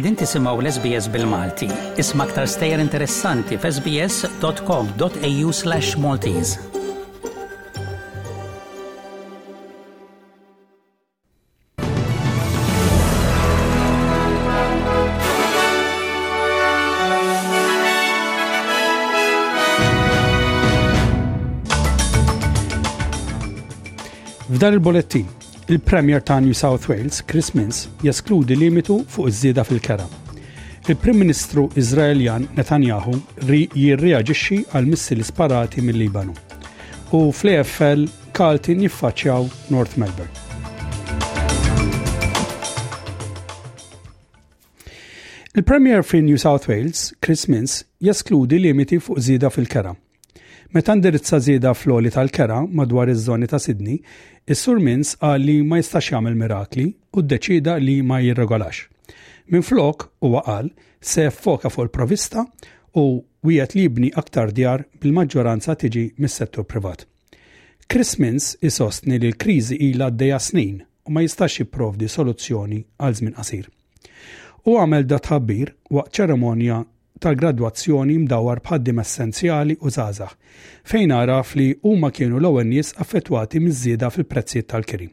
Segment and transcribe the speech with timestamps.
[0.00, 1.66] Edin tisimaw l-SBS bil-Malti.
[2.00, 6.56] Isma ktar stejjer interessanti f'sbs.com.au slash Maltese.
[24.50, 25.28] F'dan il-bolettin
[25.70, 30.06] Il-Premier ta' New South Wales, Chris Mins, jaskludi limitu fuq iż-żieda fil-kera.
[30.88, 33.12] Il-Prim Ministru Izraeljan Netanyahu
[33.44, 36.34] jirreaġixxi għal missili sparati mill-Libanu.
[37.14, 40.34] U fl-EFL Kaltin jiffaċċjaw North Melbourne.
[45.54, 49.94] Il-Premier fi New South Wales, Chris Mins, jeskludi limiti fuq żieda fil-kera
[50.74, 53.96] Meta ndirizza żieda fl-oli tal-kera madwar iż-żoni ta' Sidni,
[54.46, 56.84] is-Sur Mins qal li ma jistax jagħmel mirakli
[57.18, 58.82] u ddeċida li ma jirregolax.
[59.50, 60.68] Minn flok huwa qal
[61.02, 62.44] se foka fuq il-provista
[63.02, 63.04] u
[63.48, 67.02] wieħed li jibni aktar djar bil-maġġoranza tiġi mis-settur privat.
[67.90, 73.36] Chris Mins isostni li l-kriżi ilha għaddejja snin u ma jistax jipprovdi soluzzjoni għal żmien
[73.42, 73.66] qasir.
[74.70, 76.78] U għamel da tħabbir waqt ċeremonja
[77.20, 80.34] tal-gradwazzjoni mdawar bħaddim essenzjali u zazax,
[80.88, 85.10] fejn araf li huma kienu l-ewwel nies affettwati miż-żieda fil-prezzijiet tal kiri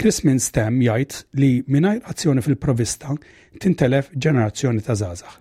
[0.00, 3.12] Chris minn stem jgħid li mingħajr azzjoni fil-provista
[3.60, 5.34] tintelef ġenerazzjoni ta' zazax.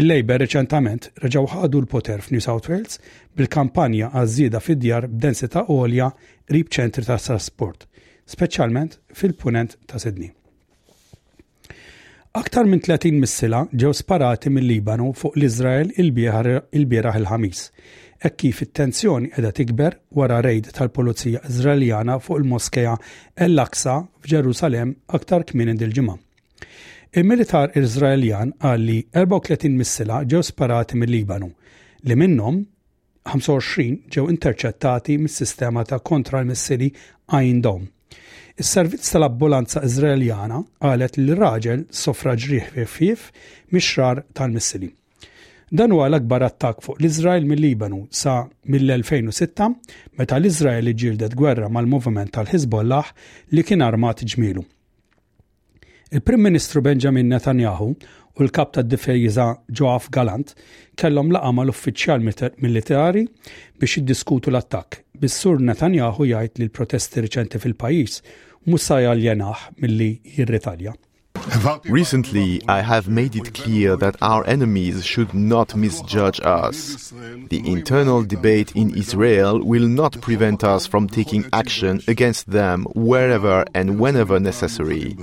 [0.00, 2.96] Il-Labor reċentament reġaw ħadu l-poter f'New South Wales
[3.36, 6.08] bil-kampanja għaż-żieda fid-djar b'densità għolja
[6.56, 7.84] rib ċentri ta' trasport,
[8.28, 10.32] speċjalment fil-punent ta' Sydney.
[12.36, 17.60] Aktar minn 30 missila ġew sparati mill-Libanu fuq l-Izrael il-bieraħ il-ħamis,
[18.28, 22.92] Ek kif it-tensjoni qiegħda tikber wara rejd tal-Pulizija Izraeljana fuq il-Moskeja
[23.46, 23.94] El-Aqsa
[24.26, 26.18] f'Ġerusalem aktar kmini il ġimgħa
[27.16, 31.48] Il-militar Izraeljan qal li 34 missila ġew sparati mill-Libanu,
[32.04, 32.60] li minnhom
[33.32, 36.92] 25 ġew interċettati mis-sistema ta' kontra l-missili
[37.40, 37.95] Ayn Dome
[38.60, 43.26] Is-servizz tal abbulanza Iżraeljana qalet li raġel sofra ġrieħ ħfief
[43.76, 44.88] mixrar tal-missili.
[45.78, 48.36] Dan huwa l-akbar attak fuq l izrael mill-Libanu sa
[48.70, 49.68] mill-2006
[50.20, 53.10] meta l izrael ġildet gwerra mal movement tal-Hizbollah
[53.56, 54.64] li kien armat ġmielu.
[56.12, 57.96] Il-Prim Ministru Benjamin Netanyahu
[58.38, 59.46] u l-Kap tad difejjiża
[59.78, 60.52] Joaf Galant
[61.00, 62.20] kellhom laqa mal-uffiċjal
[62.62, 63.24] militari
[63.80, 65.00] biex jiddiskutu l-attakk.
[65.18, 68.18] Bis-sur Netanyahu jgħid li l-protesti riċenti fil-pajjiż
[68.70, 70.92] mhux se jaljenaħ milli jirritalja.
[71.90, 77.12] Recently, I have made it clear that our enemies should not misjudge us.
[77.50, 83.64] The internal debate in Israel will not prevent us from taking action against them wherever
[83.74, 85.16] and whenever necessary.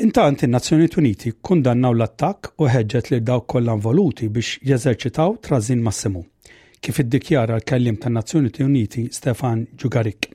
[0.00, 6.22] Intant in-Nazzjonijiet Uniti kundannaw l-attakk u ħeġġet li dawk kollha involuti biex jeżerċitaw trażin massimu,
[6.80, 10.28] kif iddikjara l-kellim tan-Nazzjonijiet Uniti Stefan Ġugarik.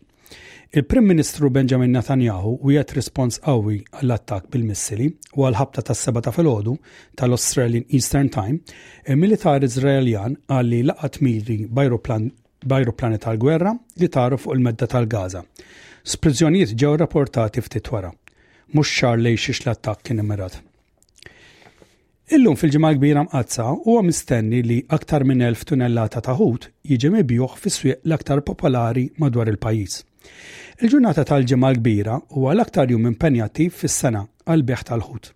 [0.77, 6.75] Il-Prim Ministru Benjamin Netanyahu wieħed respons qawwi għall-attak bil-missili u għall-ħabta tas seba ta' filgħodu
[7.17, 8.59] tal-Australian Eastern Time,
[9.09, 15.41] il-militar Izraeljan għalli laqat miri bajruplan tal-gwerra li taru fuq il-medda tal-Gaza.
[16.13, 18.13] Sprizzjonijiet ġew rapportati ftit wara
[18.73, 20.57] mhux xar li xiex l attak kien imirat.
[22.35, 27.59] Illum fil-ġimgħa kbira mqazza huwa mistenni li aktar minn elf tunellata ta' ħut jiġi mibjuħ
[27.61, 29.97] fis-swieq l-aktar popolari madwar il-pajjiż.
[30.81, 35.29] Il-ġurnata tal-ġimgħa kbira huwa l-aktar jum impenjattiv fis-sena għal beħ tal-ħut.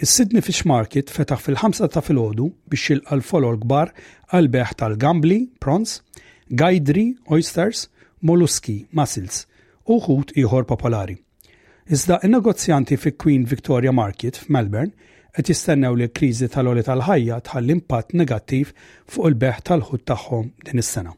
[0.00, 3.92] Is-Sydney Fish Market fetaħ fil-5 ta' filgħodu biex jilqa' l-folor kbar
[4.32, 5.98] għal beħ tal-gambli, prons,
[6.48, 7.86] gajdri, oysters,
[8.24, 9.44] molluski, mussels
[9.88, 11.16] u ħut ieħor popolari.
[11.90, 14.90] Iżda in-negozjanti fi Queen Victoria Market f'Melbourne
[15.36, 18.72] qed jistennew li l-kriżi tal-oli tal-ħajja tħall impatt negattiv
[19.06, 21.12] fuq il-beħ tal ħud tagħhom din is-sena.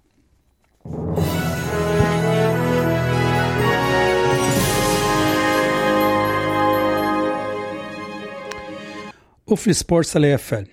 [9.49, 10.69] U fl-isports tal-EFL,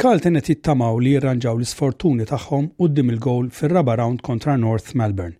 [0.00, 5.34] Carlton qed jittamaw li jirranġaw l-isfortuni tagħhom quddiem il-gowl fir-raba round kontra North Melbourne.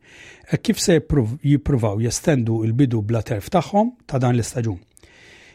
[0.52, 4.76] E kif se jippruvaw jestendu il-bidu bla terf tagħhom ta' dan l-istaġun.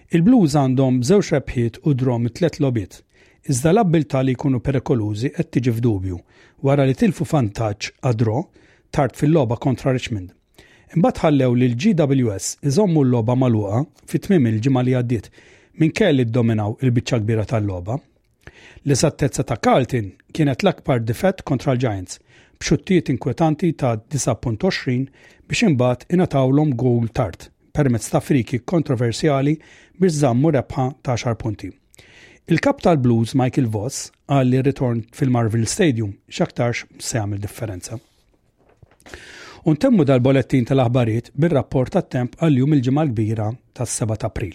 [0.09, 2.97] Il-Blues għandhom żewġ rebħiet u drom it-tlet lobiet.
[3.45, 6.17] Iżda l-abbilta li jkunu perikolużi qed tiġi f'dubju
[6.65, 8.41] wara li tilfu vantaġġ għadro
[8.89, 10.33] tard fil-logħba kontra Richmond.
[10.97, 15.29] Imbagħad ħallew lil GWS iżommu l-logħba magħluqa fit-tmiem il-ġimgħa li għaddiet
[15.77, 18.01] minn kelli ddominaw il-biċċa kbira tal-logħba
[18.85, 22.19] L-esattezza ta' Carlton kienet l-akbar difett kontra l-Giants
[22.61, 25.07] b'xuttijiet inkwetanti ta' 9.20
[25.49, 29.55] biex imbagħad inatawlhom gowl tard permezz ta' friki kontroversjali
[29.99, 31.71] biex żammu rebħa ta' 10 punti.
[32.45, 37.97] Il-kap tal-Blues Michael Voss għal li ritorn fil-Marvel Stadium xaktarx se għamil differenza.
[39.65, 44.53] Untemmu dal-bolettin tal aħbarijiet bil-rapport tat temp għal-jum il-ġimgħa kbira tas-7 April.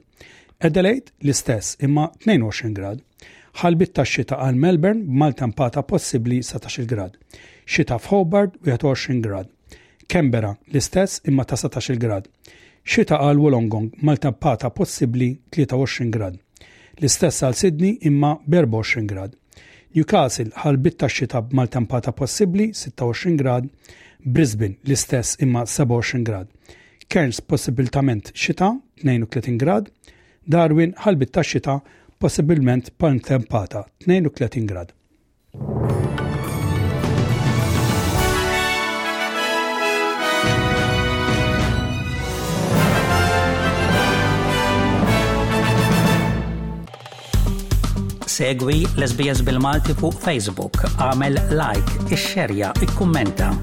[0.64, 3.00] Adelaide l-istess imma 22 grad.
[3.60, 7.18] Ħalbit ta' xita għal Melbourne mal-tempata possibli 17 grad.
[7.68, 9.50] Xita f'Hobart 21 grad.
[10.08, 12.30] Canberra l-istess imma ta' 17 grad.
[12.80, 16.40] Xita għal Wollongong mal-tempata possibli 23 grad.
[16.96, 19.36] L-istess għal Sydney imma 24 grad.
[19.92, 23.68] Newcastle ħalbit ta' xita mal-tempata possibli 26 grad.
[24.24, 26.48] Brisbane l-istess imma 27 grad.
[27.08, 28.72] Cairns possibiltament xita
[29.04, 29.92] 32 grad.
[30.44, 31.78] Darwin ħalbit tax-xita
[32.20, 34.92] possibilment palm tempata 32 grad.
[48.34, 53.54] Segwi l-SBS bil-Malti fuq Facebook, għamel like, ixxerja, ikkummenta.